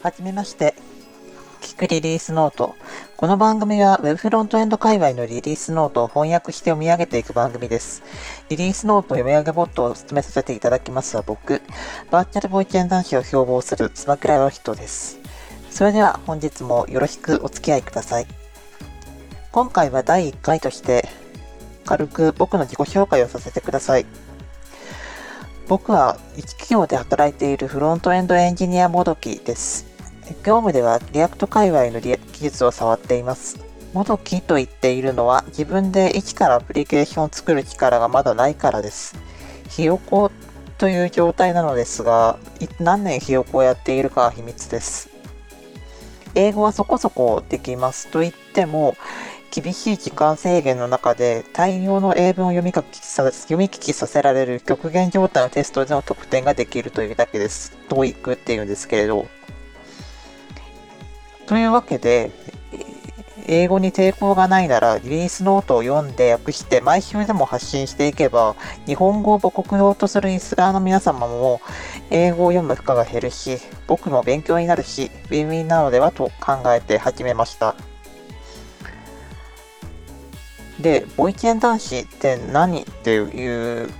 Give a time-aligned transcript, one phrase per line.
[0.00, 0.74] はじめまして。
[1.60, 2.76] 聞くリリースノート。
[3.16, 8.04] この番組は Web フロントエンド界隈のリリースノートを翻訳して読み上げていく番組です。
[8.48, 11.62] リリースノート読み上げボットを務めさせていただきますは僕、
[12.12, 15.18] バーチャルボイチェン男子を標榜する妻倉の人です。
[15.68, 18.26] それでは本日もよろしくお付き合いください。
[19.50, 21.08] 今回は第1回として、
[21.84, 24.06] 軽く僕の自己紹介をさせてください。
[25.66, 29.87] 僕は一企業で働いているフロントエンドエンジニアもどきです。
[30.44, 33.58] 業務では React 界隈の技術を触っています。
[33.92, 39.16] もどきと言っているのは自分で一からアプリケーションを作る力がまだないからです。
[39.68, 40.30] ひよこ
[40.76, 42.38] という状態なのですが、
[42.78, 45.10] 何年ひよこをやっているかは秘密です。
[46.34, 48.94] 英語はそこそこできますと言っても、
[49.50, 57.76] 厳しい時間制限の中で大量の英文を読み書きさ読み聞きさせられる極限状態のテストでの得点ができるというだけです。
[57.88, 59.26] TOEIC っていうんですけれど。
[61.48, 62.30] というわけで、
[63.46, 68.54] 英語に抵抗がないならリリースノートを読んで訳して毎週でも発信していけば
[68.84, 71.62] 日本語を母国語とするイスラーの皆様も
[72.10, 77.74] 英語を読む負荷が減るし僕も勉強になるしウィンウィンなのではと考えて始めました。
[80.78, 83.90] で、ボイチェン男子って何っていう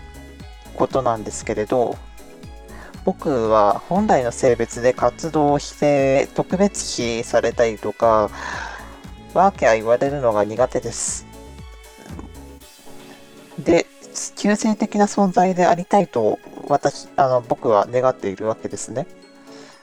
[0.77, 1.97] ことなんですけれど、
[3.09, 8.29] 僕は本来の性別で活動して特別視されたりとか、
[9.33, 11.27] ワーキャー言われるのが苦手です。
[13.59, 13.87] で、
[14.37, 19.07] 中性的な存在でありたいと私、あの、僕は願っているわけですね。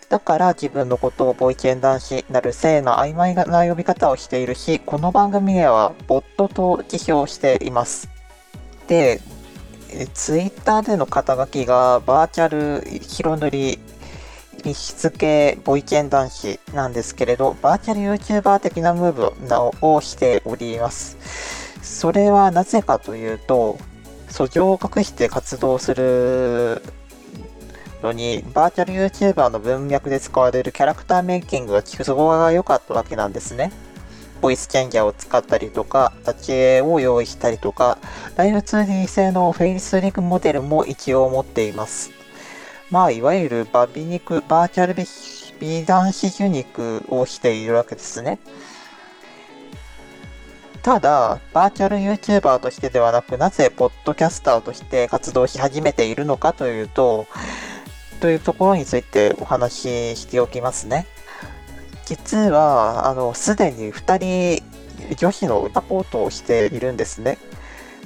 [0.07, 8.07] だから自分のことをボイチェン男子なる性の曖昧な呼び方をしているし、この番組ではボットと自称しています。
[8.87, 9.19] で、
[10.13, 13.79] ツイッターでの肩書きがバーチャル広塗り
[14.65, 19.33] 密室系ボイチェン男子なんですけれど、バーチャル YouTuber 的なムーブ
[19.81, 21.17] をしております。
[21.81, 23.77] それはなぜかというと、
[24.27, 26.81] 訴状を隠して活動する
[28.01, 33.71] のに、バーチャル YouTuber の文脈で使われるキャラクターメイキングが都合が良かったわけなんですね。
[34.45, 37.97] ボイスチェンジャーを使ったりとか、立ち絵を用意したりとか、
[38.35, 42.11] ライブ 2D 製のフェイスリングモデルも一応持っています。
[42.91, 44.93] まあ、いわゆるバビ肉、バーチャル
[45.59, 48.37] 美男子受肉をしているわけですね。
[50.83, 57.25] ただ、バーチャル YouTuber としてではなく、なぜポッドキャスターとして活動し始めているのかというと、
[58.19, 61.07] というところについてお話ししておきますね。
[62.05, 67.37] 実は、あの、すでに2人女子の歌コートをしているんですね。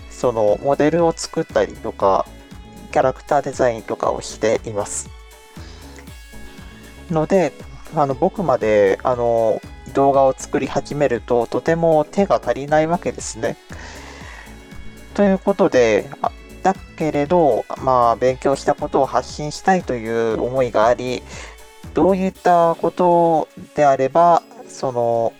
[0.09, 2.25] その、モデルを作ったりとか、
[2.91, 5.09] キャラクターデザインとかをしています。
[7.11, 7.53] ので、
[7.95, 9.61] あの、僕まで、あの、
[9.93, 13.57] 動画を作り始めると、とても手が足りないわけですね。
[15.13, 16.09] ということで、
[16.63, 21.23] だけれど、まあ、勉強したことを発信したいという思いがあり、
[21.93, 25.33] どういったことであれば、その、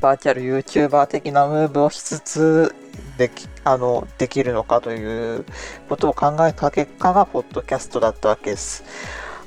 [0.00, 2.74] バーチャル YouTuber 的なムーブをしつつ、
[3.16, 5.44] でき、あの、できるのかという
[5.88, 8.84] ことを考えた結果が、ポッドキャストだったわけです。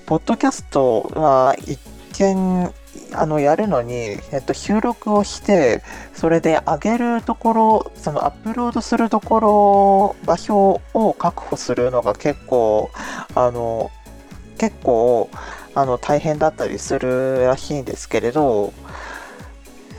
[0.05, 1.79] ポッドキャストは一
[2.17, 2.71] 見、
[3.13, 5.83] あの、やるのに、えっと、収録をして、
[6.13, 12.89] それで上げるところ、そのアップロードするところ、場所を確保するのが結構、
[13.35, 13.91] あの、
[14.57, 15.29] 結構、
[15.75, 18.73] あの、大変だったりするらしいんですけれど、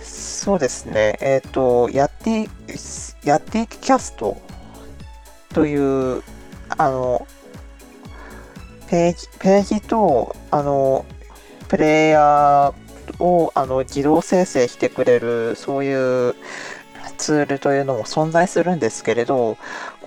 [0.03, 2.49] そうですね、えっ、と、やって、
[3.25, 4.37] やっていくキャスト
[5.55, 6.23] という、
[6.77, 7.27] あの、
[8.89, 11.05] ページ、ページと、あの、
[11.69, 16.35] プレイヤーをあの自動生成してくれるそういう
[17.17, 19.59] ツールというのも存在するんですけれど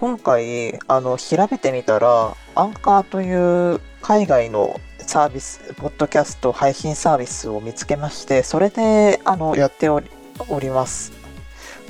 [0.02, 11.12] 今回あの調べてみたらアンカーという海外のサービスポッドキャスト配信サービスを見つけましてそれであのやっております。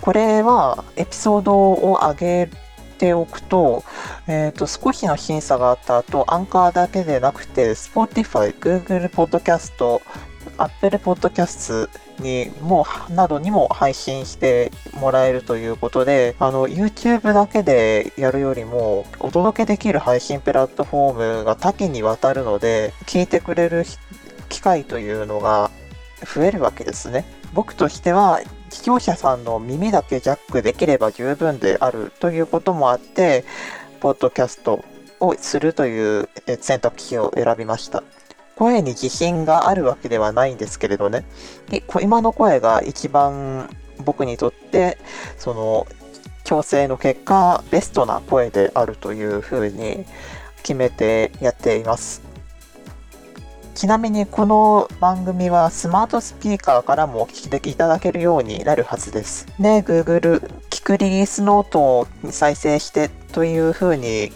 [0.02, 2.50] これはエピソードを上げ
[2.98, 3.86] ておくと,、
[4.28, 10.02] えーと、少しの審査があった後アンカーだけでなくて Spotify、Google Podcast、
[10.58, 11.90] Apple Podcast
[12.20, 23.86] にも、などにも配信してもらえるということで、あの、YouTube だけでやるよりも、お届けできる配信プラットフォームが多岐にわたるので、聞いてくれる
[24.50, 25.72] 機会というのが
[26.26, 27.26] 増えるわけですね。
[27.54, 28.40] 僕としては、
[28.70, 33.44] 視聴者さんの耳だけジャックできれば十分であるということもあって、
[34.00, 34.84] ポッドキャスト
[35.20, 36.30] をするという
[36.60, 38.04] 選択肢を選びました。
[38.56, 41.26] 声に自信があるわけではないんですけれどね。
[42.02, 43.70] 今の声が一番
[44.04, 44.98] 僕にとって、
[45.38, 45.88] その、
[46.44, 50.06] 矯正の結果、ベストな声であるというふうに
[50.64, 52.22] 決めてやっています。
[53.74, 59.48] ちなみにこの番組はスマートスピーカーからもお聞きいただけるようになるはずです。
[59.60, 64.32] で、Google 聞くリリースノートを再生してというふうに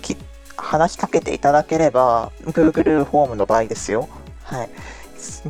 [0.58, 4.10] 話しかけていただければ、Google ホームの場合ですよ。
[4.44, 4.70] はい。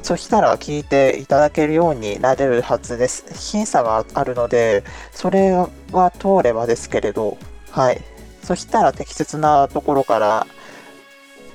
[0.04, 3.26] そしたら聞いていただけるようになれるはずです。
[3.34, 7.38] 審査があるので、それは通ればですけれど、
[7.72, 8.02] はい。
[8.44, 10.48] そしたら適切なところから、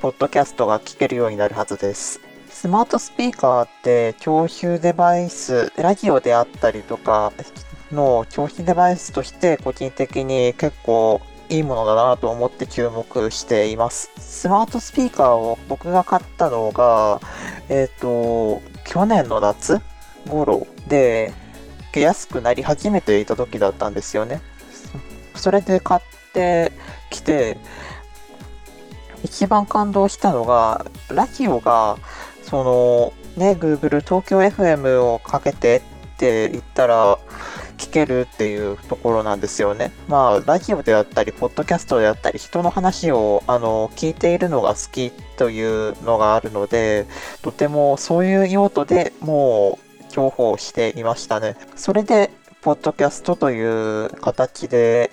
[0.01, 2.21] ポッドキャストが聞けるようになるはずです。
[2.49, 7.33] スマートスピーカーって教習デバイス、ラジオであったりとか
[7.93, 11.21] の教習デバイスとして個人的に結構
[11.51, 14.11] いいものだなと思って注目しています。
[14.17, 17.21] スマートスピーカーを僕が買ったのが、
[17.69, 19.81] えっ、ー、と、去年の夏
[20.29, 21.33] 頃で、
[21.93, 24.41] 安くなり始めていた時だったんですよね。
[25.35, 26.01] それで買っ
[26.33, 26.73] て
[27.11, 27.59] きて、
[29.25, 31.99] 一番感動したのが、ラジオが、
[32.45, 35.83] その、ね、Google 東京 FM をかけて
[36.15, 37.19] って言ったら、
[37.81, 39.91] 聞けるっていうところなんですよね。
[40.07, 47.07] まあ、ラジオであったり、ポッドキャストであったり、人の話を、あの、聞いているのが好きというのがあるので、
[47.43, 51.57] とてもそういう用途でもう重宝していましたね。
[51.75, 52.31] それで、
[52.61, 55.11] ポッドキャストという形で、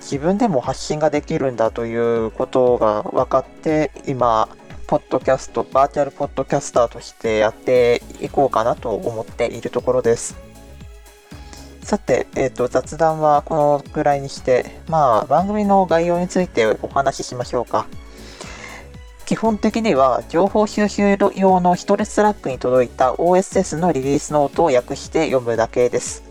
[0.00, 4.48] 自分でも発信ができるんだということが分かって、今、
[4.86, 10.45] ポッドキャスト、バーチャルポッドキャスターとしてやっていこうかなと思っているところです。
[11.86, 17.86] さて、えっ、ー、と、雑談はこのくらいにして、まあ、番組の概要についてお話ししましょうか。
[19.24, 26.24] 基本的には、情報収集用のストレスラックに届いた OSS のリリースノートを訳して読むだけです。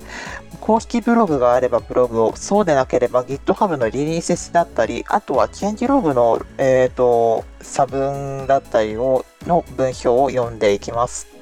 [0.59, 11.34] 公式ブログがあればブログを、そうでなければ GitHub のリリースだったり、あとはチェンジログの、えっ、ー、と、差分だったりを、の文章を読んでいきます。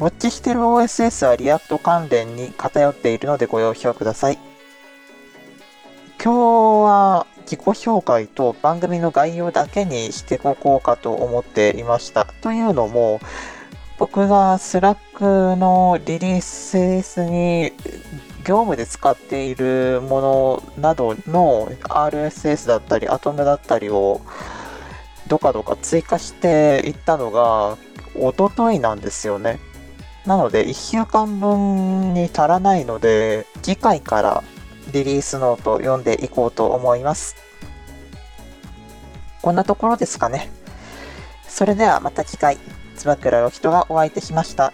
[0.00, 4.38] ウォッチしてる OSS は React 関連に偏っているのでご了承ください。
[6.22, 12.26] 今日は自己紹介と番組の概要だけにしておこうかと思っていました。
[12.42, 13.20] というのも、
[13.98, 17.72] 僕が Slack のリリースに
[18.44, 24.20] 業務で使っているものなどの RSS だったり、 Atom だったりを
[25.26, 27.76] どかどか追加していったのが、
[28.14, 29.58] おとといなんですよね。
[30.28, 34.44] なので、1週間分に足らないので、次回から
[34.92, 37.34] リリースノート読んでいこうと思います。
[39.40, 40.50] こんなところですかね。
[41.48, 42.58] それではまた次回、
[42.94, 44.70] つばくらの人がお相手しました。